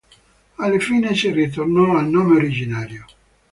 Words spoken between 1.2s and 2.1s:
ritornò al